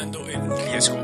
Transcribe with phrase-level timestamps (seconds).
[0.00, 0.12] El
[0.70, 0.96] riesgo.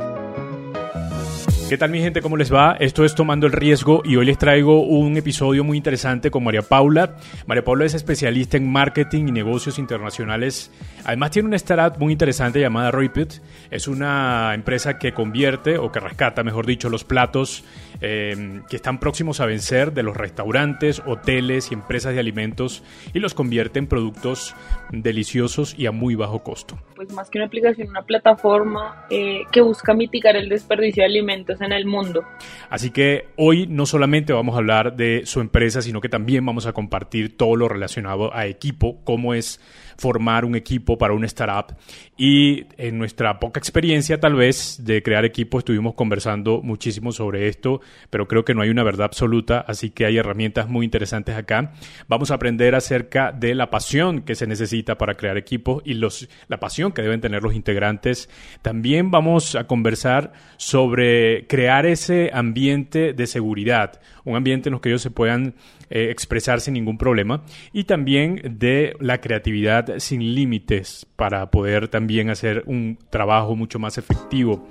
[1.69, 2.23] ¿Qué tal mi gente?
[2.23, 2.77] ¿Cómo les va?
[2.79, 6.63] Esto es Tomando el Riesgo y hoy les traigo un episodio muy interesante con María
[6.63, 7.17] Paula.
[7.47, 10.71] María Paula es especialista en marketing y negocios internacionales.
[11.05, 13.41] Además tiene una startup muy interesante llamada Repeat.
[13.73, 17.65] Es una empresa que convierte o que rescata, mejor dicho, los platos
[18.01, 22.83] eh, que están próximos a vencer de los restaurantes, hoteles y empresas de alimentos
[23.13, 24.55] y los convierte en productos
[24.91, 26.79] deliciosos y a muy bajo costo.
[26.95, 31.61] Pues más que una aplicación, una plataforma eh, que busca mitigar el desperdicio de alimentos
[31.61, 32.25] en el mundo.
[32.71, 36.67] Así que hoy no solamente vamos a hablar de su empresa, sino que también vamos
[36.67, 39.61] a compartir todo lo relacionado a equipo, cómo es
[39.97, 41.77] formar un equipo para una startup.
[42.17, 47.81] Y en nuestra poca experiencia tal vez de crear equipo estuvimos conversando muchísimo sobre esto,
[48.11, 51.73] pero creo que no hay una verdad absoluta, así que hay herramientas muy interesantes acá.
[52.09, 56.29] Vamos a aprender acerca de la pasión que se necesita para crear equipos y los,
[56.49, 58.29] la pasión que deben tener los integrantes.
[58.63, 64.91] También vamos a conversar sobre crear ese ambiente de seguridad, un ambiente en el que
[64.91, 65.55] ellos se puedan
[65.91, 72.31] eh, expresar sin ningún problema y también de la creatividad sin límites para poder también
[72.31, 74.69] hacer un trabajo mucho más efectivo.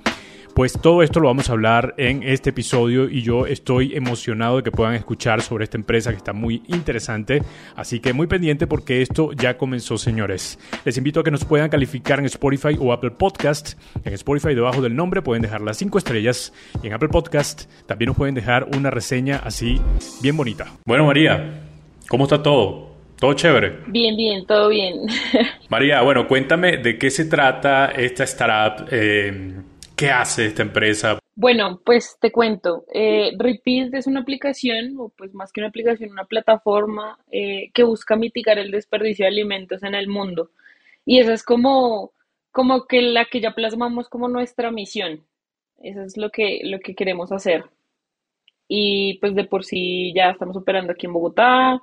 [0.54, 4.62] Pues todo esto lo vamos a hablar en este episodio y yo estoy emocionado de
[4.62, 7.42] que puedan escuchar sobre esta empresa que está muy interesante.
[7.74, 10.60] Así que muy pendiente porque esto ya comenzó, señores.
[10.84, 13.76] Les invito a que nos puedan calificar en Spotify o Apple Podcast.
[14.04, 16.52] En Spotify, debajo del nombre, pueden dejar las 5 estrellas.
[16.84, 19.80] Y en Apple Podcast también nos pueden dejar una reseña así
[20.22, 20.72] bien bonita.
[20.86, 21.62] Bueno, María,
[22.08, 22.94] ¿cómo está todo?
[23.18, 23.78] ¿Todo chévere?
[23.88, 25.00] Bien, bien, todo bien.
[25.68, 28.86] María, bueno, cuéntame de qué se trata esta startup.
[28.92, 29.54] Eh,
[29.96, 31.18] ¿Qué hace esta empresa?
[31.36, 32.84] Bueno, pues te cuento.
[32.92, 37.84] Eh, Repeat es una aplicación, o pues más que una aplicación, una plataforma eh, que
[37.84, 40.50] busca mitigar el desperdicio de alimentos en el mundo.
[41.04, 42.12] Y esa es como,
[42.50, 45.24] como que la que ya plasmamos como nuestra misión.
[45.82, 47.64] Eso es lo que, lo que queremos hacer.
[48.68, 51.80] Y pues de por sí ya estamos operando aquí en Bogotá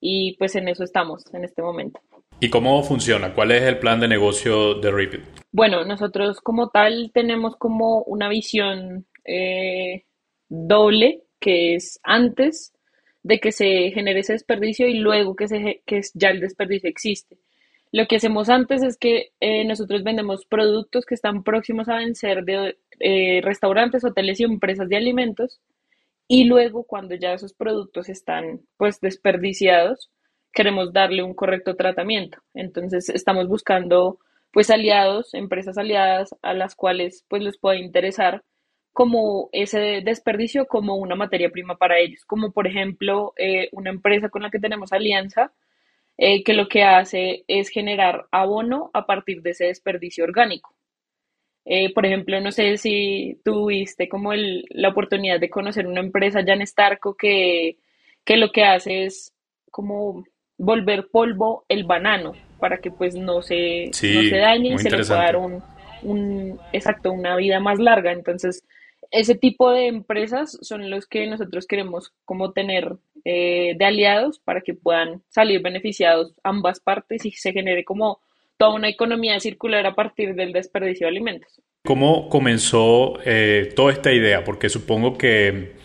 [0.00, 2.00] y pues en eso estamos en este momento.
[2.40, 3.34] ¿Y cómo funciona?
[3.34, 5.22] ¿Cuál es el plan de negocio de Repeat?
[5.50, 10.04] Bueno, nosotros como tal tenemos como una visión eh,
[10.48, 12.72] doble, que es antes
[13.24, 17.38] de que se genere ese desperdicio y luego que, se, que ya el desperdicio existe.
[17.90, 22.44] Lo que hacemos antes es que eh, nosotros vendemos productos que están próximos a vencer
[22.44, 25.60] de eh, restaurantes, hoteles y empresas de alimentos
[26.28, 30.10] y luego cuando ya esos productos están pues desperdiciados,
[30.52, 32.38] queremos darle un correcto tratamiento.
[32.54, 34.18] Entonces estamos buscando
[34.52, 38.42] pues aliados, empresas aliadas a las cuales pues les pueda interesar
[38.92, 44.28] como ese desperdicio como una materia prima para ellos, como por ejemplo eh, una empresa
[44.28, 45.52] con la que tenemos alianza
[46.16, 50.74] eh, que lo que hace es generar abono a partir de ese desperdicio orgánico.
[51.64, 56.40] Eh, por ejemplo, no sé si tuviste como el, la oportunidad de conocer una empresa
[56.44, 57.76] ya en Starco que,
[58.24, 59.34] que lo que hace es
[59.70, 60.24] como
[60.58, 64.98] volver polvo el banano para que pues no se, no se dañe y se le
[64.98, 65.62] pueda dar un,
[66.02, 68.12] un, exacto, una vida más larga.
[68.12, 68.64] Entonces,
[69.10, 74.60] ese tipo de empresas son los que nosotros queremos como tener eh, de aliados para
[74.60, 78.20] que puedan salir beneficiados ambas partes y se genere como
[78.58, 81.62] toda una economía circular a partir del desperdicio de alimentos.
[81.84, 84.44] ¿Cómo comenzó eh, toda esta idea?
[84.44, 85.77] Porque supongo que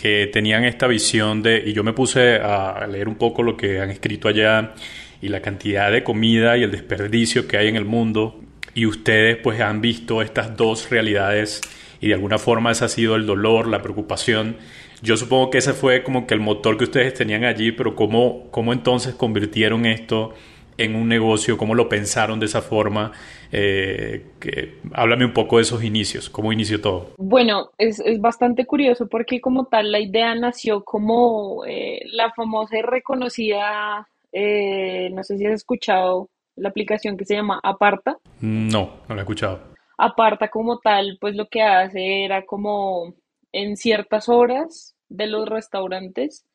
[0.00, 3.80] que tenían esta visión de, y yo me puse a leer un poco lo que
[3.80, 4.74] han escrito allá
[5.20, 8.40] y la cantidad de comida y el desperdicio que hay en el mundo,
[8.74, 11.60] y ustedes pues han visto estas dos realidades
[12.00, 14.56] y de alguna forma ese ha sido el dolor, la preocupación.
[15.02, 18.48] Yo supongo que ese fue como que el motor que ustedes tenían allí, pero ¿cómo,
[18.50, 20.34] cómo entonces convirtieron esto
[20.76, 21.56] en un negocio?
[21.56, 23.12] ¿Cómo lo pensaron de esa forma?
[23.52, 27.14] Eh, que, háblame un poco de esos inicios, ¿cómo inició todo?
[27.18, 32.78] Bueno, es, es bastante curioso porque como tal la idea nació como eh, la famosa
[32.78, 38.18] y reconocida, eh, no sé si has escuchado la aplicación que se llama Aparta.
[38.40, 39.60] No, no la he escuchado.
[39.98, 43.14] Aparta como tal, pues lo que hace era como
[43.52, 46.46] en ciertas horas de los restaurantes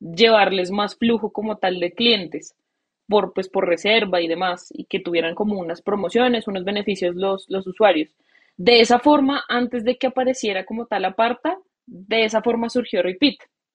[0.00, 2.54] llevarles más flujo como tal de clientes
[3.10, 7.44] por, pues, por reserva y demás, y que tuvieran como unas promociones, unos beneficios los,
[7.48, 8.14] los usuarios.
[8.56, 13.34] De esa forma, antes de que apareciera como tal aparta, de esa forma surgió Repeat.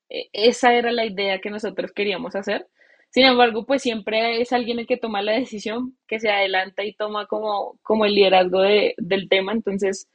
[0.09, 2.67] E, esa era la idea que nosotros queríamos hacer.
[3.09, 6.93] Sin embargo, pues siempre es alguien el que toma la decisión, que se adelanta y
[6.93, 9.51] toma como, como el liderazgo de, del tema.
[9.51, 10.09] Entonces,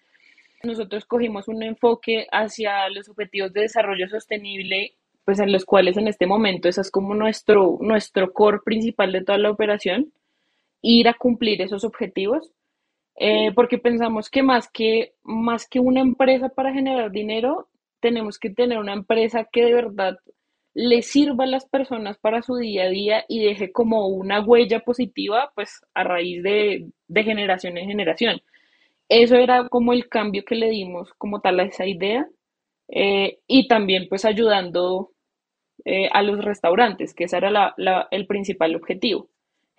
[0.62, 4.94] nosotros cogimos un enfoque hacia los objetivos de desarrollo sostenible
[5.25, 9.25] pues en los cuales en este momento esa es como nuestro, nuestro core principal de
[9.25, 10.12] toda la operación,
[10.82, 12.52] ir a cumplir esos objetivos
[13.17, 17.69] eh, porque pensamos que más, que más que una empresa para generar dinero,
[18.00, 20.19] tenemos que tener una empresa que de verdad
[20.72, 24.81] le sirva a las personas para su día a día y deje como una huella
[24.81, 28.40] positiva, pues a raíz de, de generación en generación.
[29.08, 32.26] Eso era como el cambio que le dimos como tal a esa idea
[32.90, 35.10] eh, y también pues ayudando
[35.84, 39.28] eh, a los restaurantes, que ese era la, el principal objetivo.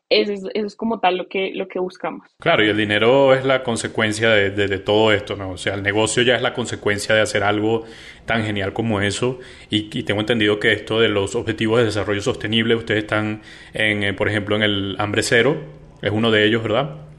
[0.09, 2.27] Eso es, eso es, como tal lo que, lo que buscamos.
[2.37, 5.51] Claro, y el dinero es la consecuencia de, de, de, todo esto, ¿no?
[5.51, 7.85] O sea, el negocio ya es la consecuencia de hacer algo
[8.25, 9.39] tan genial como eso.
[9.69, 13.41] Y, y tengo entendido que esto de los objetivos de desarrollo sostenible, ustedes están,
[13.73, 15.61] en, eh, por ejemplo, en el hambre cero,
[16.01, 17.10] es uno de ellos, ¿verdad?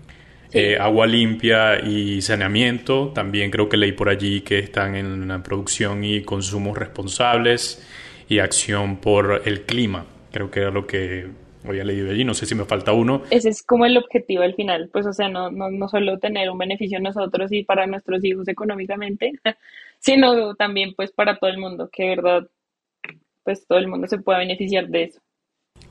[0.52, 0.58] Sí.
[0.58, 5.42] Eh, agua limpia y saneamiento, también creo que leí por allí que están en la
[5.42, 7.82] producción y consumos responsables
[8.28, 10.04] y acción por el clima.
[10.30, 11.26] Creo que era lo que
[11.64, 13.22] había leído allí, no sé si me falta uno.
[13.30, 16.50] Ese es como el objetivo al final, pues o sea, no, no, no solo tener
[16.50, 19.32] un beneficio nosotros y para nuestros hijos económicamente,
[19.98, 22.48] sino también pues para todo el mundo, que de verdad
[23.44, 25.20] pues todo el mundo se pueda beneficiar de eso.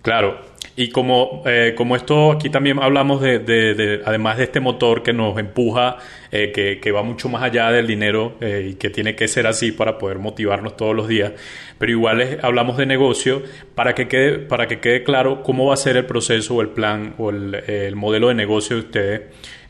[0.01, 0.39] Claro,
[0.75, 5.03] y como, eh, como esto, aquí también hablamos de, de, de, además de este motor
[5.03, 5.97] que nos empuja,
[6.31, 9.47] eh, que, que, va mucho más allá del dinero eh, y que tiene que ser
[9.47, 11.33] así para poder motivarnos todos los días,
[11.77, 13.43] pero igual es, hablamos de negocio
[13.75, 16.69] para que, quede, para que quede claro cómo va a ser el proceso o el
[16.69, 19.21] plan o el, el modelo de negocio de ustedes,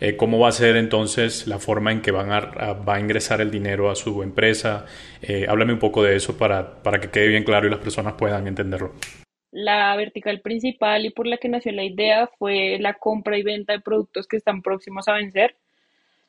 [0.01, 2.99] eh, cómo va a ser entonces la forma en que van a, a va a
[2.99, 4.85] ingresar el dinero a su empresa.
[5.21, 8.13] Eh, háblame un poco de eso para, para que quede bien claro y las personas
[8.13, 8.93] puedan entenderlo.
[9.51, 13.73] La vertical principal y por la que nació la idea fue la compra y venta
[13.73, 15.55] de productos que están próximos a vencer.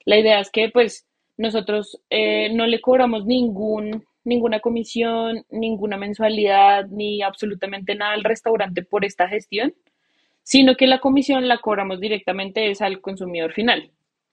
[0.04, 6.86] La idea es que pues nosotros eh, no le cobramos ningún, ninguna comisión, ninguna mensualidad,
[6.88, 9.72] ni absolutamente nada al restaurante por esta gestión,
[10.42, 13.90] sino que la comisión la cobramos directamente es al consumidor final.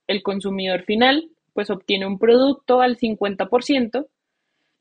[0.07, 4.07] El consumidor final pues obtiene un producto al 50%,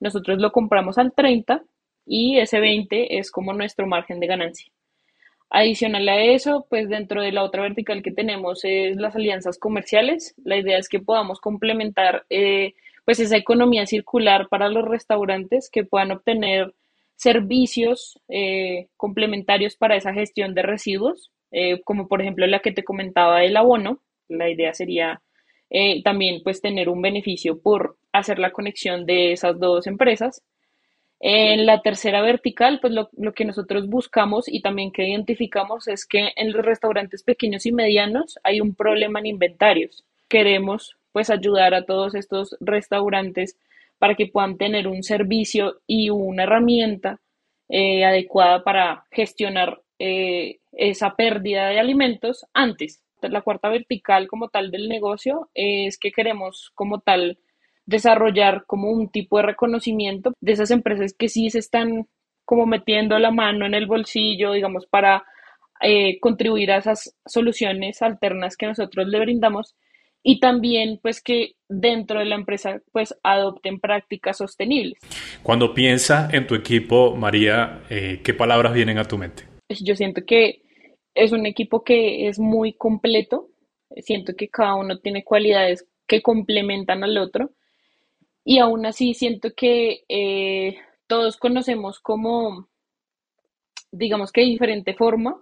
[0.00, 1.62] nosotros lo compramos al 30%
[2.08, 4.72] y ese 20 es como nuestro margen de ganancia.
[5.50, 10.34] Adicional a eso, pues dentro de la otra vertical que tenemos es las alianzas comerciales.
[10.44, 12.74] La idea es que podamos complementar eh,
[13.06, 16.74] pues esa economía circular para los restaurantes que puedan obtener
[17.16, 22.84] servicios eh, complementarios para esa gestión de residuos, eh, como por ejemplo la que te
[22.84, 24.02] comentaba del abono.
[24.28, 25.22] La idea sería
[26.02, 30.42] también pues tener un beneficio por hacer la conexión de esas dos empresas.
[31.20, 36.06] En la tercera vertical, pues lo, lo, que nosotros buscamos y también que identificamos es
[36.06, 40.04] que en los restaurantes pequeños y medianos hay un problema en inventarios.
[40.28, 43.56] Queremos pues ayudar a todos estos restaurantes
[43.98, 47.20] para que puedan tener un servicio y una herramienta
[47.68, 53.02] eh, adecuada para gestionar eh, esa pérdida de alimentos antes.
[53.20, 57.38] La cuarta vertical como tal del negocio es que queremos como tal
[57.88, 62.06] desarrollar como un tipo de reconocimiento de esas empresas que sí se están
[62.44, 65.24] como metiendo la mano en el bolsillo, digamos, para
[65.80, 69.74] eh, contribuir a esas soluciones alternas que nosotros le brindamos
[70.22, 74.98] y también pues que dentro de la empresa pues adopten prácticas sostenibles.
[75.42, 79.44] Cuando piensas en tu equipo, María, eh, ¿qué palabras vienen a tu mente?
[79.70, 80.60] Yo siento que
[81.14, 83.48] es un equipo que es muy completo,
[83.96, 87.52] siento que cada uno tiene cualidades que complementan al otro
[88.48, 92.66] y aún así siento que eh, todos conocemos como,
[93.92, 95.38] digamos que de diferente forma,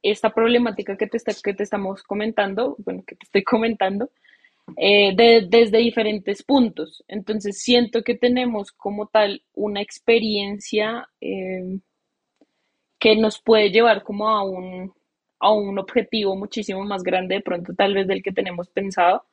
[0.00, 4.10] esta problemática que te, está, que te estamos comentando, bueno, que te estoy comentando,
[4.76, 7.02] eh, de, desde diferentes puntos.
[7.08, 11.80] Entonces siento que tenemos como tal una experiencia eh,
[13.00, 14.94] que nos puede llevar como a un,
[15.40, 19.24] a un objetivo muchísimo más grande de pronto tal vez del que tenemos pensado,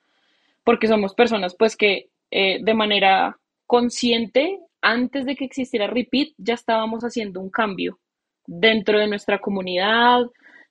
[0.64, 6.54] porque somos personas pues que eh, de manera consciente, antes de que existiera Repeat, ya
[6.54, 8.00] estábamos haciendo un cambio
[8.46, 10.22] dentro de nuestra comunidad.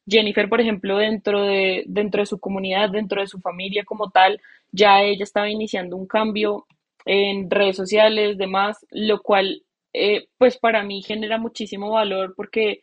[0.06, 4.40] Jennifer, por ejemplo, dentro de, dentro de su comunidad, dentro de su familia como tal,
[4.70, 6.66] ya ella estaba iniciando un cambio
[7.04, 12.82] en redes sociales, demás, lo cual, eh, pues para mí genera muchísimo valor porque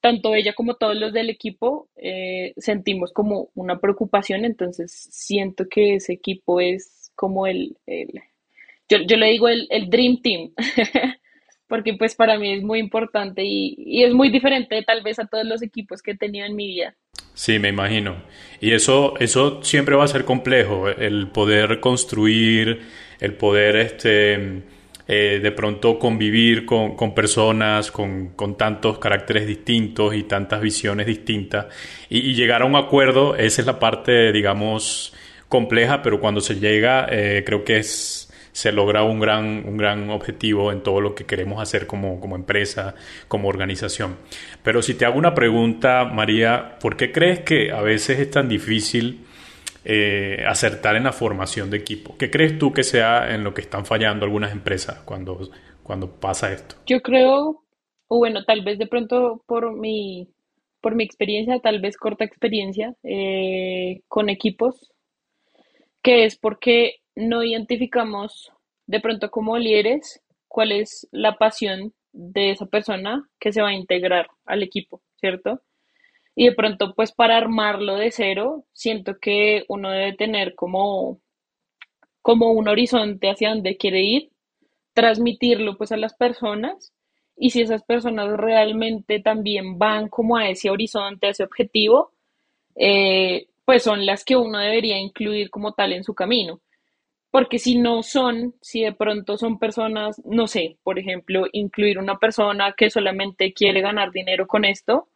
[0.00, 5.94] tanto ella como todos los del equipo eh, sentimos como una preocupación, entonces siento que
[5.94, 8.08] ese equipo es como el, el
[8.88, 10.50] yo, yo, le digo el, el Dream Team,
[11.68, 15.26] porque pues para mí es muy importante y, y, es muy diferente tal vez a
[15.28, 16.96] todos los equipos que he tenido en mi vida.
[17.32, 18.24] Sí, me imagino.
[18.60, 22.80] Y eso, eso siempre va a ser complejo, el poder construir,
[23.20, 24.64] el poder este,
[25.06, 31.06] eh, de pronto convivir con, con personas con, con, tantos caracteres distintos y tantas visiones
[31.06, 31.66] distintas
[32.08, 35.14] y, y llegar a un acuerdo, esa es la parte, digamos,
[35.52, 40.08] compleja, pero cuando se llega eh, creo que es se logra un gran, un gran
[40.08, 42.94] objetivo en todo lo que queremos hacer como, como empresa,
[43.28, 44.16] como organización.
[44.62, 48.48] Pero si te hago una pregunta, María, ¿por qué crees que a veces es tan
[48.48, 49.26] difícil
[49.84, 52.16] eh, acertar en la formación de equipo?
[52.16, 55.50] ¿Qué crees tú que sea en lo que están fallando algunas empresas cuando,
[55.82, 56.76] cuando pasa esto?
[56.86, 57.62] Yo creo,
[58.08, 60.28] o bueno, tal vez de pronto por mi,
[60.82, 64.91] por mi experiencia, tal vez corta experiencia eh, con equipos,
[66.02, 68.52] que es porque no identificamos
[68.86, 73.74] de pronto como líderes cuál es la pasión de esa persona que se va a
[73.74, 75.62] integrar al equipo, ¿cierto?
[76.34, 81.20] Y de pronto, pues para armarlo de cero, siento que uno debe tener como,
[82.20, 84.30] como un horizonte hacia donde quiere ir,
[84.94, 86.92] transmitirlo pues a las personas
[87.36, 92.12] y si esas personas realmente también van como a ese horizonte, a ese objetivo,
[92.76, 96.60] eh, pues son las que uno debería incluir como tal en su camino
[97.30, 102.18] porque si no son, si de pronto son personas, no sé, por ejemplo, incluir una
[102.18, 105.08] persona que solamente quiere ganar dinero con esto,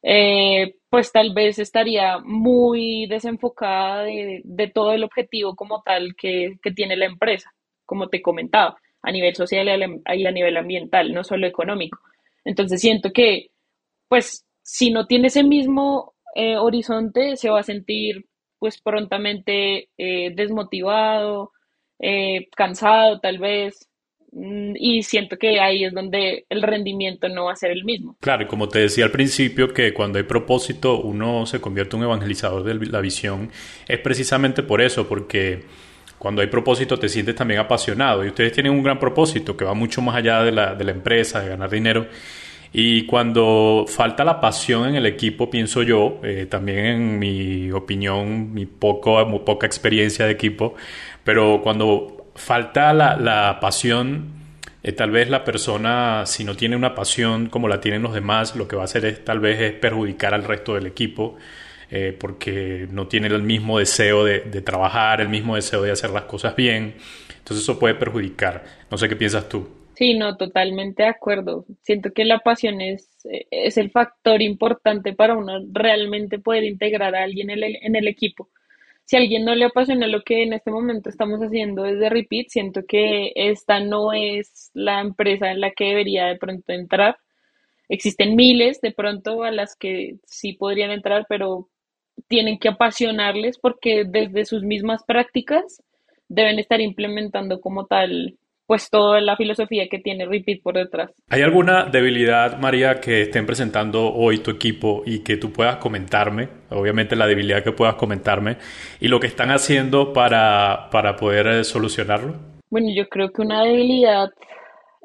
[0.00, 6.96] eh, pues tal vez estaría muy desenfocada de, todo el objetivo como tal que, tiene
[6.96, 7.52] la empresa,
[7.84, 9.66] como te comentaba, a nivel social
[10.14, 11.98] y a nivel ambiental, no solo económico.
[12.44, 13.48] Entonces siento que,
[14.06, 18.24] pues, si no tiene ese mismo eh, horizonte, se va a sentir
[18.58, 21.52] pues prontamente eh, desmotivado,
[22.00, 23.88] eh, cansado tal vez,
[24.32, 28.16] mm, y siento que ahí es donde el rendimiento no va a ser el mismo.
[28.20, 32.08] Claro, como te decía al principio, que cuando hay propósito uno se convierte en un
[32.08, 33.50] evangelizador de la visión,
[33.86, 35.64] es precisamente por eso, porque
[36.18, 39.74] cuando hay propósito te sientes también apasionado y ustedes tienen un gran propósito que va
[39.74, 42.08] mucho más allá de la, de la empresa, de ganar dinero
[42.72, 48.52] y cuando falta la pasión en el equipo, pienso yo, eh, también en mi opinión,
[48.52, 50.74] mi poco, poca experiencia de equipo,
[51.24, 54.38] pero cuando falta la, la pasión,
[54.82, 58.54] eh, tal vez la persona, si no tiene una pasión como la tienen los demás,
[58.54, 61.36] lo que va a hacer es tal vez es perjudicar al resto del equipo.
[61.90, 66.10] Eh, porque no tiene el mismo deseo de, de trabajar, el mismo deseo de hacer
[66.10, 66.96] las cosas bien.
[67.38, 68.62] Entonces eso puede perjudicar.
[68.90, 69.77] No sé qué piensas tú.
[69.98, 71.66] Sí, no, totalmente de acuerdo.
[71.82, 73.10] Siento que la pasión es,
[73.50, 78.06] es el factor importante para uno realmente poder integrar a alguien en el, en el
[78.06, 78.48] equipo.
[79.06, 82.46] Si a alguien no le apasiona lo que en este momento estamos haciendo desde Repeat,
[82.48, 87.18] siento que esta no es la empresa en la que debería de pronto entrar.
[87.88, 91.70] Existen miles de pronto a las que sí podrían entrar, pero
[92.28, 95.82] tienen que apasionarles porque desde sus mismas prácticas
[96.28, 101.10] deben estar implementando como tal pues toda la filosofía que tiene Repeat por detrás.
[101.30, 106.50] ¿Hay alguna debilidad, María, que estén presentando hoy tu equipo y que tú puedas comentarme?
[106.68, 108.58] Obviamente la debilidad que puedas comentarme
[109.00, 112.34] y lo que están haciendo para, para poder eh, solucionarlo.
[112.68, 114.28] Bueno, yo creo que una debilidad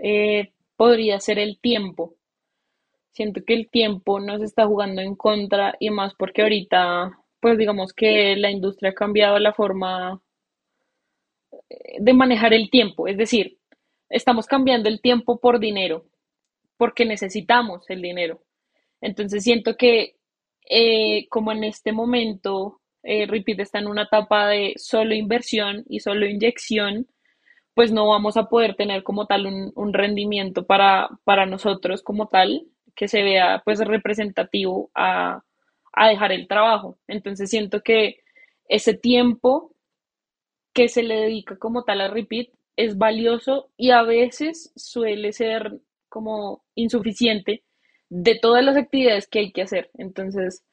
[0.03, 2.15] eh, podría ser el tiempo.
[3.13, 7.93] Siento que el tiempo nos está jugando en contra y más porque ahorita, pues digamos
[7.93, 10.19] que la industria ha cambiado la forma
[11.99, 13.57] de manejar el tiempo, es decir,
[14.09, 16.05] estamos cambiando el tiempo por dinero,
[16.77, 18.43] porque necesitamos el dinero.
[19.01, 20.15] Entonces siento que
[20.69, 26.25] eh, como en este momento eh, está en una etapa de solo inversión y solo
[26.25, 27.07] inyección,
[27.73, 32.67] pues no vamos a poder tener como tal un, rendimiento para, para, nosotros como tal
[32.95, 35.41] que se vea pues representativo a,
[35.91, 36.99] a dejar el trabajo.
[37.07, 38.19] Entonces siento que
[38.69, 39.72] ese tiempo
[40.73, 45.79] que se le dedica como tal a repeat es valioso y a veces suele ser
[46.09, 47.63] como insuficiente
[48.09, 49.89] de todas las actividades que hay que hacer.
[49.97, 50.63] Entonces,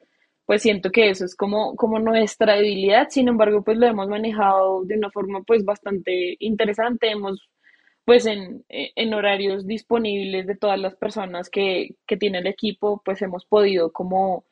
[0.47, 3.09] pues siento que eso es como, como nuestra debilidad.
[3.11, 7.11] Sin embargo, pues lo hemos manejado de una forma pues bastante interesante.
[7.11, 7.49] Hemos
[8.05, 13.23] pues en, en horarios disponibles de todas las personas que, que tiene el equipo, pues
[13.23, 14.45] hemos podido como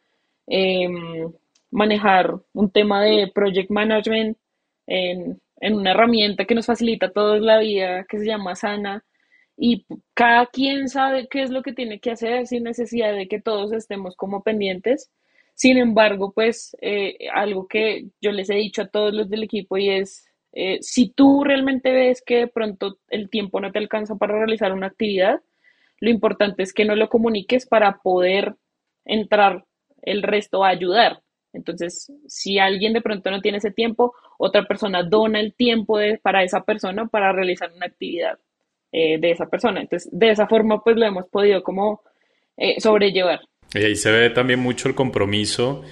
[0.47, 1.33] em,
[1.71, 4.39] manejar un tema de project management
[4.89, 9.05] en, una herramienta que nos facilita toda la vida, que se llama Sana,
[9.57, 13.41] y cada quien sabe qué es lo que tiene que hacer sin necesidad de que
[13.41, 15.11] todos estemos como pendientes.
[15.55, 19.77] Sin embargo, pues eh, algo que yo les he dicho a todos los del equipo
[19.77, 24.17] y es, eh, si tú realmente ves que de pronto el tiempo no te alcanza
[24.17, 25.41] para realizar una actividad,
[26.01, 28.55] lo importante es que no lo comuniques para poder
[29.05, 29.65] entrar
[30.03, 31.23] el resto a ayudar.
[31.59, 36.43] Entonces, si alguien de pronto no tiene ese tiempo, otra persona dona el tiempo para
[36.43, 38.39] esa persona para realizar una actividad
[38.93, 39.81] eh, de esa persona.
[39.81, 42.03] Entonces, de esa forma, pues lo hemos podido como
[42.57, 43.41] eh, sobrellevar.
[43.75, 45.83] Y ahí se ve también mucho el compromiso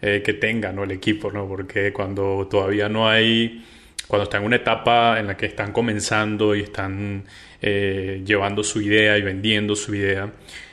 [0.00, 0.84] eh, que tenga ¿no?
[0.84, 1.48] el equipo, ¿no?
[1.48, 3.64] porque cuando todavía no hay,
[4.06, 7.24] cuando están en una etapa en la que están comenzando y están
[7.62, 10.30] eh, llevando su idea y vendiendo su idea,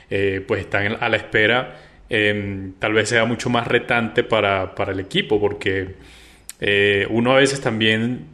[0.09, 4.91] eh, pues están a la espera, em, tal vez sea mucho más retante para, para
[4.91, 5.95] el equipo, porque
[7.09, 8.27] uno a veces también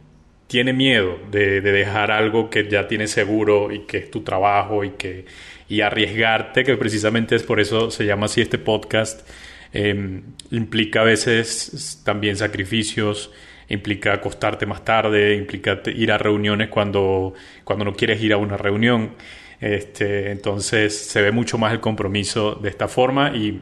[0.48, 4.84] tiene miedo de, de, dejar algo que ya tiene seguro y que es tu trabajo
[4.84, 5.24] y que
[5.68, 9.26] y arriesgarte, que precisamente es por eso se llama así este podcast,
[9.72, 13.30] Em, implica a veces también sacrificios,
[13.68, 18.56] implica acostarte más tarde, implica ir a reuniones cuando, cuando no quieres ir a una
[18.56, 19.14] reunión.
[19.60, 23.60] Este, entonces se ve mucho más el compromiso de esta forma y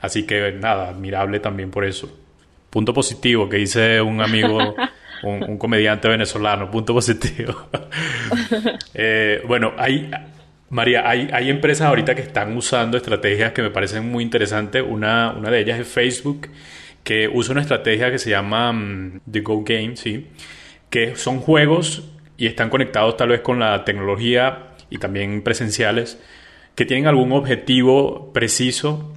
[0.00, 2.18] así que nada, admirable también por eso.
[2.68, 4.74] Punto positivo que dice un amigo,
[5.22, 7.68] un, comediante venezolano, punto positivo.
[8.92, 10.10] Eh, bueno, hay,
[10.68, 14.84] María, hay, hay, empresas ahorita que están usando estrategias que me parecen muy interesantes.
[14.86, 16.48] Una, una de ellas es Facebook,
[17.02, 20.26] que usa una estrategia que se llama mm, The Go Game, ¿sí?
[20.90, 22.02] que son juegos
[22.36, 26.20] y están conectados tal vez con la tecnología y también presenciales,
[26.74, 29.12] que tienen algún objetivo preciso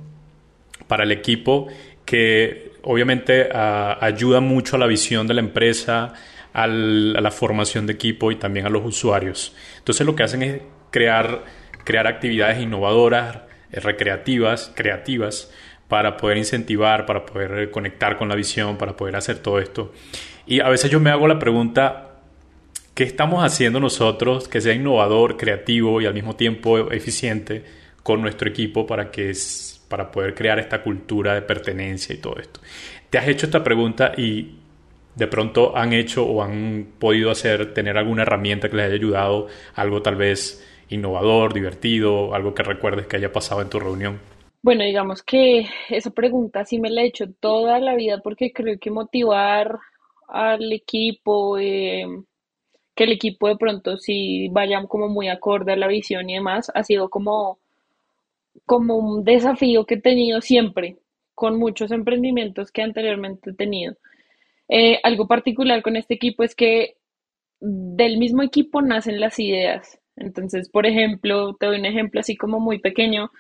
[0.87, 1.67] para el equipo
[2.05, 6.13] que obviamente ayuda mucho a la visión de la empresa,
[6.53, 9.55] a la formación de equipo y también a los usuarios.
[9.77, 10.61] Entonces lo que hacen es
[10.91, 11.43] crear,
[11.83, 13.37] crear actividades innovadoras,
[13.71, 15.51] eh, recreativas, creativas,
[15.87, 19.91] para poder incentivar, para poder conectar con la visión, para poder hacer todo esto.
[20.45, 22.12] Y a veces yo me hago la pregunta,
[22.93, 27.63] ¿qué estamos haciendo nosotros que sea innovador, creativo y al mismo tiempo eficiente
[28.03, 29.33] con nuestro equipo para, que,
[29.87, 32.59] para poder crear esta cultura de pertenencia y todo esto?
[33.09, 34.55] ¿Te has hecho esta pregunta y
[35.15, 39.47] de pronto han hecho o han podido hacer, tener alguna herramienta que les haya ayudado,
[39.75, 44.19] algo tal vez innovador, divertido, algo que recuerdes que haya pasado en tu reunión?
[44.61, 48.79] Bueno, digamos que esa pregunta sí me la he hecho toda la vida porque creo
[48.79, 49.77] que motivar
[50.27, 52.05] al equipo, eh,
[52.95, 56.71] que el equipo de pronto sí vaya como muy acorde a la visión y demás,
[56.73, 57.59] ha sido como,
[58.65, 60.97] como un desafío que he tenido siempre
[61.35, 63.95] con muchos emprendimientos que anteriormente he tenido.
[64.69, 66.95] Eh, algo particular con este equipo es que
[67.59, 69.99] del mismo equipo nacen las ideas.
[70.15, 73.31] Entonces, por ejemplo, te doy un ejemplo así como muy pequeño.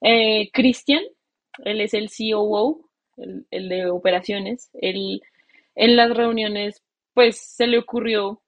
[0.00, 1.02] Eh, Cristian,
[1.64, 4.70] él es el COO, el, el de operaciones.
[4.74, 5.22] Él,
[5.74, 6.82] en las reuniones,
[7.14, 8.40] pues se le ocurrió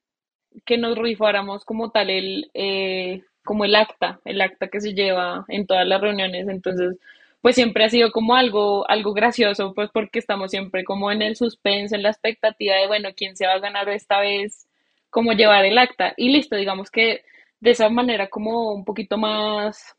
[0.65, 5.45] que nos rifáramos como tal el, eh, como el acta, el acta que se lleva
[5.49, 6.49] en todas las reuniones.
[6.49, 6.97] Entonces,
[7.41, 11.37] pues siempre ha sido como algo, algo gracioso, pues porque estamos siempre como en el
[11.37, 14.69] suspenso, en la expectativa de, bueno, quién se va a ganar esta vez,
[15.11, 16.15] cómo llevar el acta.
[16.17, 17.23] Y listo, digamos que
[17.61, 19.97] de esa manera como un poquito más,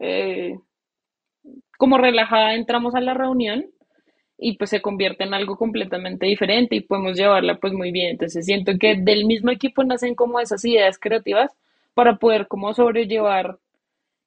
[0.00, 0.58] eh,
[1.78, 3.66] como relajada entramos a la reunión
[4.38, 8.10] y pues se convierte en algo completamente diferente y podemos llevarla pues muy bien.
[8.10, 11.52] Entonces siento que del mismo equipo nacen como esas ideas creativas
[11.94, 13.58] para poder como sobrellevar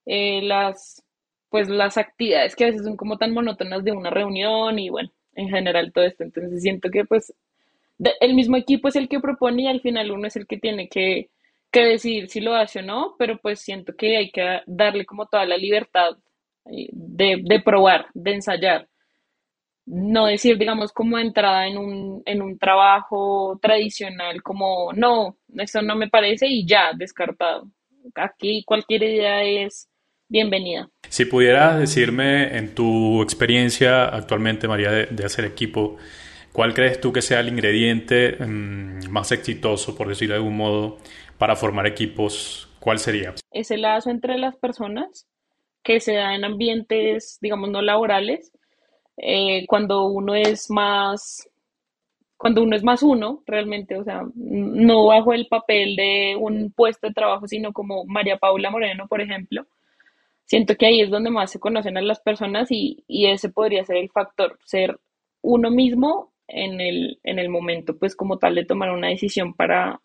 [0.06, 1.04] eh, las
[1.50, 5.10] pues las actividades que a veces son como tan monótonas de una reunión y bueno,
[5.36, 6.24] en general todo esto.
[6.24, 7.34] Entonces siento que pues
[8.22, 10.90] el mismo equipo es el que propone y al final uno es el que tiene
[10.90, 11.30] que
[11.72, 15.28] que decidir si lo hace o no, pero pues siento que hay que darle como
[15.28, 16.18] toda la libertad
[16.66, 18.88] eh, de, probar, de ensayar.
[19.92, 25.96] No decir, digamos, como entrada en un, en un trabajo tradicional, como, no, eso no
[25.96, 27.72] me parece y ya, descartado.
[28.14, 29.90] Aquí cualquier idea es
[30.28, 30.88] bienvenida.
[31.10, 35.98] Si pudieras decirme en tu experiencia actualmente, María, de, hacer equipo,
[36.54, 41.00] ¿cuál crees tú que sea el ingrediente mm, más exitoso, por decirlo de algún modo,
[41.40, 43.34] para formar equipos, ¿cuál sería?
[43.52, 45.26] Ese lazo entre las personas
[45.82, 48.52] que se da en ambientes, digamos, no laborales,
[49.22, 51.50] eh, cuando uno es más,
[52.38, 57.08] cuando uno es más uno, realmente, o sea, no bajo el papel de un puesto
[57.08, 59.68] de trabajo, sino como María Paula Moreno, por ejemplo,
[60.46, 63.84] siento que ahí es donde más se conocen a las personas y, y ese podría
[63.84, 64.98] ser el factor, ser
[65.42, 70.02] uno mismo en el, en el momento, pues como tal de tomar una decisión para,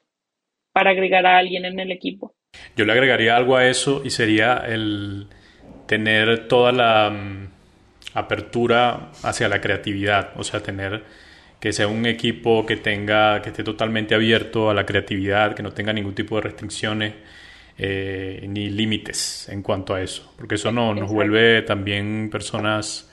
[0.72, 2.34] para agregar a alguien en el equipo.
[2.76, 5.28] Yo le agregaría algo a eso y sería el
[5.86, 7.50] tener toda la
[8.14, 11.04] apertura hacia la creatividad, o sea, tener
[11.60, 15.72] que sea un equipo que tenga, que esté totalmente abierto a la creatividad, que no
[15.72, 17.14] tenga ningún tipo de restricciones
[17.78, 23.10] eh, ni límites en cuanto a eso, porque eso no, nos vuelve también personas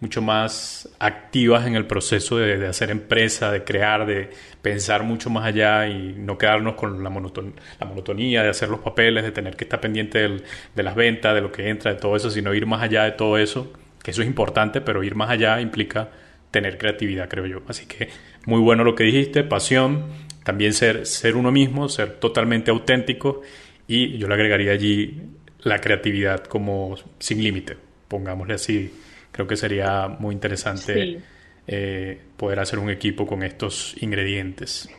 [0.00, 4.30] mucho más activas en el proceso de, hacer empresa, de crear, de
[4.62, 9.24] pensar mucho más allá y no quedarnos con la, la monotonía de hacer los papeles,
[9.24, 10.40] de tener que estar pendiente
[10.74, 13.12] de las ventas, de lo que entra, de todo eso, sino ir más allá de
[13.12, 13.72] todo eso,
[14.08, 16.08] que eso es importante, pero ir más allá implica
[16.50, 17.60] tener creatividad, creo yo.
[17.68, 18.08] Así que
[18.46, 20.06] muy bueno lo que dijiste, pasión,
[20.44, 23.42] también ser, ser uno mismo, ser totalmente auténtico
[23.86, 25.20] y yo le agregaría allí
[25.60, 27.76] la creatividad como sin límite,
[28.08, 28.90] pongámosle así.
[29.30, 31.20] Creo que sería muy interesante
[31.66, 34.88] eh, poder hacer un equipo con estos ingredientes.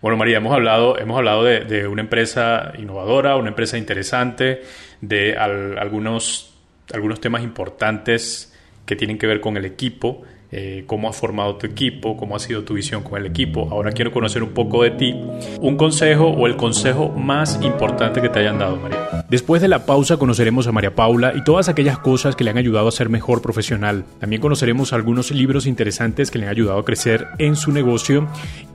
[0.00, 4.62] Bueno, María, hemos hablado, hemos hablado de, una empresa innovadora, una empresa interesante,
[5.02, 6.49] de algunos,
[6.92, 8.52] algunos temas importantes
[8.86, 10.22] que tienen que ver con el equipo.
[10.52, 13.68] Eh, cómo has formado tu equipo, cómo ha sido tu visión con el equipo.
[13.70, 15.14] Ahora quiero conocer un poco de ti.
[15.60, 19.09] Un consejo o el consejo más importante que te hayan dado, María.
[19.30, 22.58] Después de la pausa conoceremos a María Paula y todas aquellas cosas que le han
[22.58, 24.04] ayudado a ser mejor profesional.
[24.18, 28.26] También conoceremos algunos libros interesantes que le han ayudado a crecer en su negocio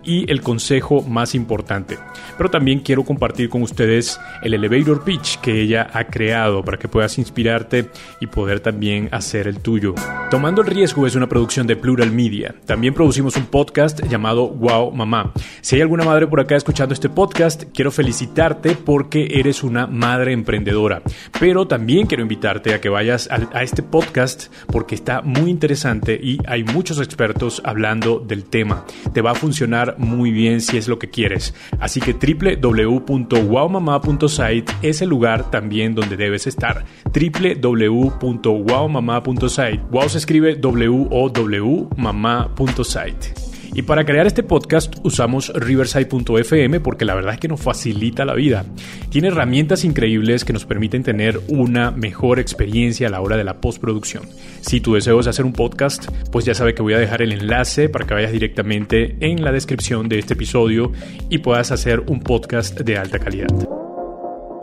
[0.06, 1.98] y el consejo más importante.
[2.38, 6.88] Pero también quiero compartir con ustedes el elevator pitch que ella ha creado para que
[6.88, 7.90] puedas inspirarte
[8.22, 9.96] y poder también hacer el tuyo.
[10.30, 12.56] Tomando el riesgo es una producción de Plural Media.
[12.66, 15.34] También producimos un podcast llamado Wow Mamá.
[15.62, 20.32] Si hay alguna madre por acá escuchando este podcast, quiero felicitarte porque eres una madre
[20.46, 21.02] emprendedora.
[21.40, 26.38] Pero también quiero invitarte a que vayas a, este podcast porque está muy interesante y
[26.48, 28.86] hay muchos expertos hablando del tema.
[29.14, 31.56] Te va a funcionar muy bien si es lo que quieres.
[31.80, 36.86] Así que www.wowmama.site es el lugar también donde debes estar.
[37.06, 39.82] www.wowmama.site.
[39.90, 43.45] Wow se escribe W-O-W www.mamá.site.
[43.76, 48.34] Y para crear este podcast usamos riverside.fm porque la verdad es que nos facilita la
[48.34, 48.66] vida.
[49.10, 53.60] Tiene herramientas increíbles que nos permiten tener una mejor experiencia a la hora de la
[53.60, 54.24] postproducción.
[54.62, 57.34] Si tu deseo es hacer un podcast, pues ya sabe que voy a dejar el
[57.34, 60.94] enlace para que vayas directamente en la descripción de este episodio
[61.30, 63.85] y puedas hacer un podcast de alta calidad.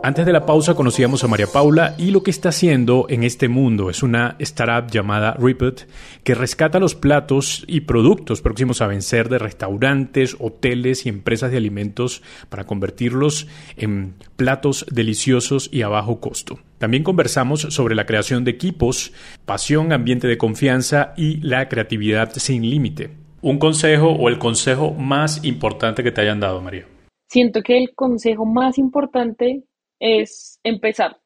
[0.05, 3.47] Antes de la pausa conocíamos a María Paula y lo que está haciendo en este
[3.47, 5.87] mundo es una startup llamada Ripet
[6.25, 11.57] que rescata los platos y productos próximos a vencer de restaurantes, hoteles y empresas de
[11.57, 16.59] alimentos para convertirlos en platos deliciosos y a bajo costo.
[16.79, 19.13] También conversamos sobre la creación de equipos,
[19.45, 23.11] pasión, ambiente de confianza y la creatividad sin límite.
[23.41, 26.87] Un consejo o el consejo más importante que te hayan dado, María.
[27.29, 29.63] Siento que el consejo más importante
[29.99, 31.19] es empezar.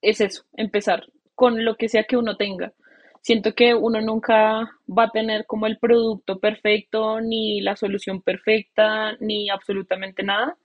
[0.00, 2.72] Es eso, empezar con lo que sea que uno tenga.
[3.20, 9.16] Siento que uno nunca va a tener como el producto perfecto, ni la solución perfecta,
[9.20, 10.56] ni absolutamente nada.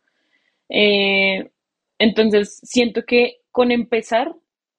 [0.68, 1.50] Eh,
[1.98, 4.34] entonces, siento que con empezar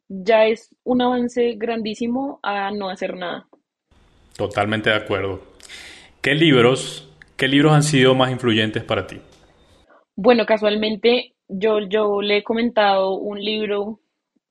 [0.09, 3.49] ya es un avance grandísimo a no hacer nada.
[4.37, 5.41] Totalmente de acuerdo.
[6.21, 9.21] ¿Qué libros, qué libros han sido más influyentes para ti?
[10.17, 14.01] Bueno, casualmente yo, yo le he comentado un libro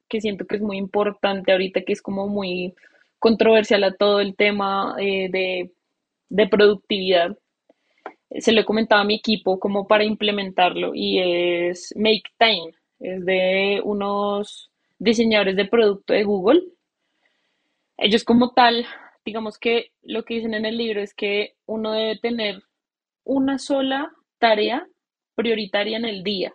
[0.08, 2.76] que siento que es muy importante ahorita, que es como muy
[3.20, 5.72] controversial a todo el tema eh, de,
[6.30, 7.38] de, productividad.
[8.40, 13.26] Se lo he comentado a mi equipo como para implementarlo y es Make Time, es
[13.26, 16.64] de unos diseñadores de producto de Google.
[17.98, 18.86] Ellos como tal,
[19.26, 22.64] digamos que lo que dicen en el libro es que uno debe tener
[23.24, 24.88] una sola tarea
[25.36, 26.54] prioritaria en el día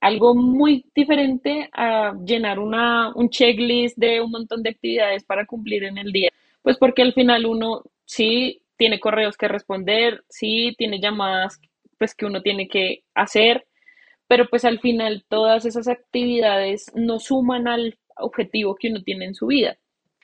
[0.00, 5.84] algo muy diferente a llenar una, un checklist de un montón de actividades para cumplir
[5.84, 6.30] en el día.
[6.62, 11.60] Pues porque al final uno sí tiene correos que responder, sí tiene llamadas
[11.98, 13.66] pues que uno tiene que hacer,
[14.26, 19.34] pero pues al final todas esas actividades no suman al objetivo que uno tiene en
[19.34, 19.76] su vida.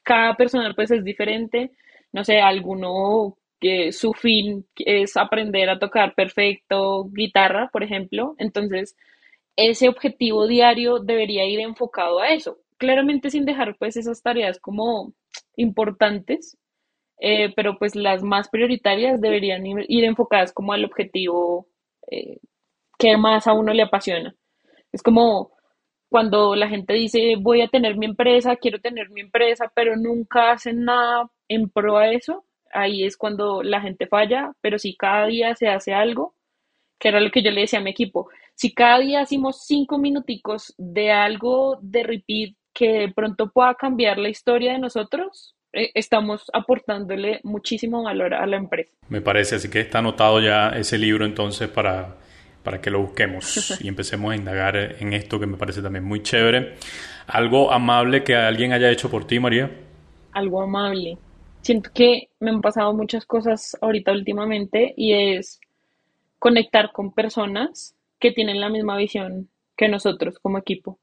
[0.03, 1.73] Cada persona pues es diferente,
[2.13, 8.97] no sé, alguno que su fin es aprender a tocar perfecto guitarra, por ejemplo, entonces
[9.57, 12.59] ese objetivo diario debería ir enfocado a eso.
[12.79, 15.15] Claramente sin dejar pues esas tareas como
[15.57, 16.59] importantes,
[17.21, 21.67] eh, pero pues las más prioritarias deberían ir, enfocadas como al objetivo
[22.11, 22.39] eh,
[22.99, 24.35] que más a uno le apasiona.
[24.93, 25.53] Es como
[26.11, 30.53] cuando la gente dice voy a tener mi empresa, quiero tener mi empresa, pero nunca
[30.53, 35.27] hacen nada en pro a eso, ahí es cuando la gente falla, pero si cada
[35.27, 36.35] día se hace algo,
[36.99, 39.99] que era lo que yo le decía a mi equipo, si cada día hacemos cinco
[39.99, 45.91] minuticos de algo de repeat que de pronto pueda cambiar la historia de nosotros, eh,
[45.95, 48.91] estamos aportándole muchísimo valor a la empresa.
[49.11, 52.17] Me parece, así que está anotado ya ese libro entonces para,
[52.63, 56.23] para que lo busquemos y empecemos a indagar en esto que me parece también muy
[56.23, 56.77] chévere.
[57.27, 59.71] ¿Algo amable que alguien haya hecho por ti, María?
[60.33, 61.19] Algo amable.
[61.61, 65.61] Siento que me han pasado muchas cosas ahorita últimamente y es
[66.39, 70.99] conectar con personas que tienen la misma visión que nosotros como equipo.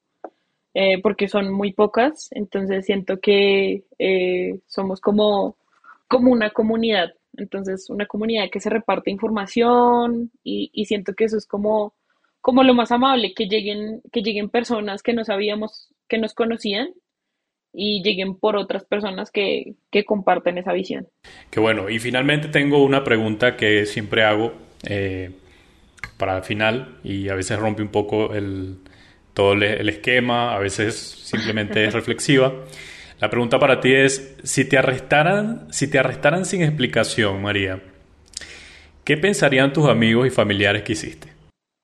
[0.73, 5.57] eh, porque son muy pocas, entonces siento que eh, somos como,
[6.07, 11.37] como una comunidad, entonces una comunidad que se reparte información y, y siento que eso
[11.37, 11.93] es como,
[12.41, 16.89] como lo más amable, que lleguen, que lleguen personas que no sabíamos que nos conocían
[17.71, 21.07] y lleguen por otras personas que, que comparten esa visión.
[21.49, 21.89] Qué bueno.
[21.89, 24.53] Y finalmente tengo una pregunta que siempre hago
[24.87, 25.31] eh,
[26.17, 28.77] para el final y a veces rompe un poco el,
[29.33, 32.53] todo el esquema, a veces simplemente es reflexiva.
[33.19, 37.81] La pregunta para ti es, si te arrestaran, si te arrestaran sin explicación, María,
[39.03, 41.31] ¿qué pensarían tus amigos y familiares que hiciste?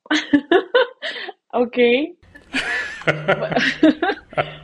[1.53, 1.77] ok.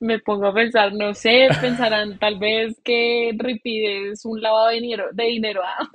[0.00, 4.74] me pongo a pensar, no sé, pensarán tal vez que Ripid es un lavado de
[4.74, 5.60] dinero, de dinero.
[5.64, 5.88] ¿ah?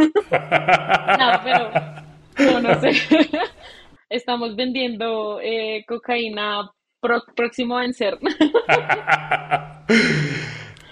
[1.17, 2.91] no, pero no, no sé.
[4.09, 6.71] Estamos vendiendo eh, cocaína
[7.35, 8.17] próximo a vencer.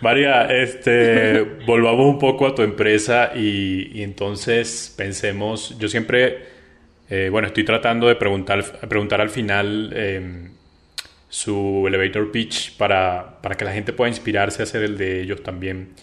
[0.01, 6.39] María, este, volvamos un poco a tu empresa y, entonces pensemos, yo siempre,
[7.09, 10.51] eh, bueno, estoy tratando de preguntar, preguntar al final em,
[11.29, 15.43] su elevator pitch para, para, que la gente pueda inspirarse a hacer el de ellos
[15.43, 15.93] también.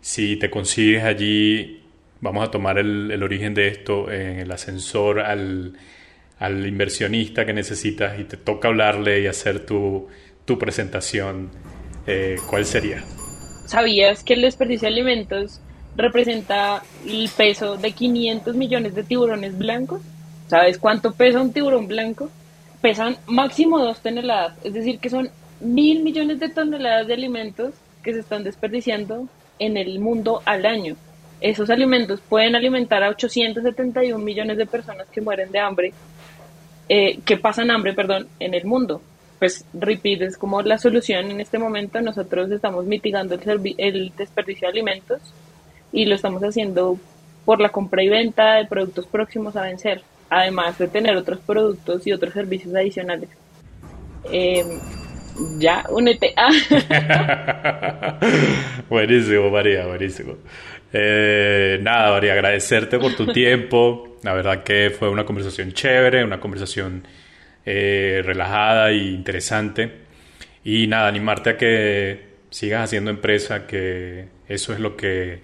[0.00, 1.81] Si te consigues allí,
[2.22, 5.76] vamos a tomar el, origen de esto en el ascensor al,
[6.40, 10.08] inversionista que necesitas y te toca hablarle y hacer tu,
[10.46, 11.50] tu presentación,
[12.06, 13.04] eh, ¿cuál sería?
[13.66, 15.60] ¿Sabías que el desperdicio de alimentos
[15.94, 20.00] representa el peso de 500 millones de tiburones blancos?
[20.48, 22.30] ¿Sabes cuánto pesa un tiburón blanco?
[22.82, 25.30] pesan máximo dos toneladas, es decir, que son
[25.60, 29.28] mil millones de toneladas de alimentos que se están desperdiciando
[29.60, 30.96] en el mundo al año.
[31.42, 35.92] Esos alimentos pueden alimentar a 871 millones de personas que mueren de hambre,
[36.88, 39.02] eh, que pasan hambre, perdón, en el mundo.
[39.38, 42.00] Pues Repeat es como la solución en este momento.
[42.00, 45.20] Nosotros estamos mitigando el, el desperdicio de alimentos
[45.92, 46.96] y lo estamos haciendo
[47.44, 50.02] por la compra y venta de productos próximos a vencer
[50.32, 53.28] además de tener otros productos y otros servicios adicionales.
[54.24, 54.66] Em,
[55.58, 56.34] ya, únete.
[58.88, 60.36] buenísimo, María, buenísimo.
[60.92, 64.16] Eh, nada, María, agradecerte por tu tiempo.
[64.22, 67.06] La verdad que fue una conversación chévere, una conversación
[67.64, 70.02] eh, relajada e interesante.
[70.64, 75.40] Y nada, animarte a que sigas haciendo empresa, que eso es lo que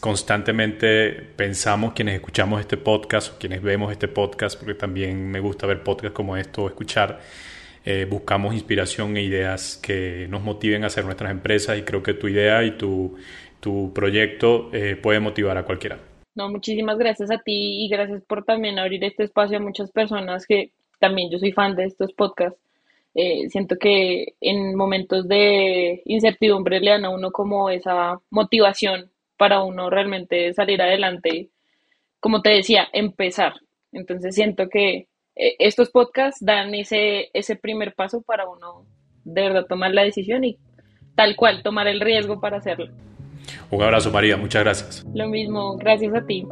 [0.00, 5.66] constantemente pensamos quienes escuchamos este podcast o quienes vemos este podcast, porque también me gusta
[5.66, 7.20] ver podcasts como esto o escuchar,
[7.84, 12.14] eh, buscamos inspiración e ideas que nos motiven a hacer nuestras empresas y creo que
[12.14, 13.16] tu idea y tu,
[13.60, 15.98] tu proyecto eh, puede motivar a cualquiera.
[16.34, 20.46] No, muchísimas gracias a ti y gracias por también abrir este espacio a muchas personas
[20.46, 22.58] que también yo soy fan de estos podcasts.
[23.14, 29.62] Eh, siento que en momentos de incertidumbre le dan a uno como esa motivación para
[29.62, 31.50] uno realmente salir adelante,
[32.20, 33.54] como te decía, empezar.
[33.92, 38.84] Entonces siento que estos podcasts dan ese, ese primer paso para uno
[39.24, 40.58] de verdad tomar la decisión y
[41.14, 42.88] tal cual tomar el riesgo para hacerlo.
[43.70, 45.06] Un abrazo María, muchas gracias.
[45.14, 46.46] Lo mismo, gracias a ti.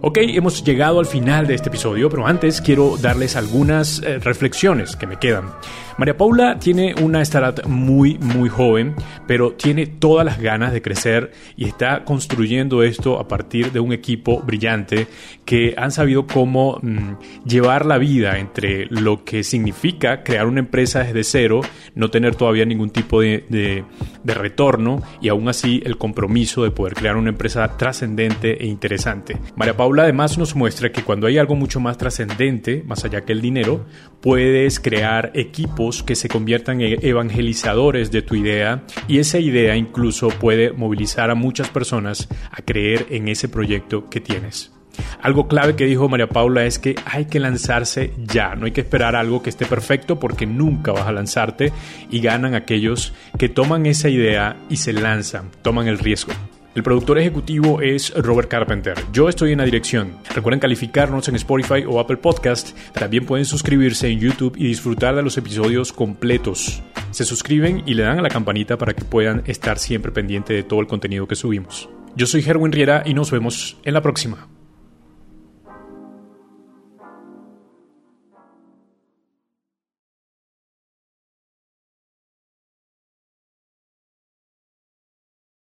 [0.00, 4.96] Ok, hemos llegado al final de este episodio, pero antes quiero darles algunas eh, reflexiones
[4.96, 5.52] que me quedan.
[5.96, 8.96] María Paula tiene una startup muy, muy joven,
[9.28, 13.92] pero tiene todas las ganas de crecer y está construyendo esto a partir de un
[13.92, 15.06] equipo brillante
[15.44, 21.04] que han sabido cómo mm, llevar la vida entre lo que significa crear una empresa
[21.04, 21.60] desde cero,
[21.94, 26.94] no tener todavía ningún tipo de, de retorno y aún así el compromiso de poder
[26.94, 29.38] crear una empresa trascendente e interesante.
[29.54, 33.32] María Paula además nos muestra que cuando hay algo mucho más trascendente, más allá que
[33.32, 33.86] el dinero,
[34.20, 40.28] puedes crear equipos que se conviertan en evangelizadores de tu idea y esa idea incluso
[40.28, 44.72] puede movilizar a muchas personas a creer en ese proyecto que tienes.
[45.20, 48.82] Algo clave que dijo María Paula es que hay que lanzarse ya, no hay que
[48.82, 51.72] esperar algo que esté perfecto porque nunca vas a lanzarte
[52.10, 56.32] y ganan aquellos que toman esa idea y se lanzan, toman el riesgo.
[56.74, 58.94] El productor ejecutivo es Robert Carpenter.
[59.12, 60.18] Yo estoy en la dirección.
[60.34, 62.76] Recuerden calificarnos en Spotify o Apple Podcast.
[62.92, 66.82] También pueden suscribirse en YouTube y disfrutar de los episodios completos.
[67.12, 70.64] Se suscriben y le dan a la campanita para que puedan estar siempre pendiente de
[70.64, 71.88] todo el contenido que subimos.
[72.16, 74.48] Yo soy Herwin Riera y nos vemos en la próxima.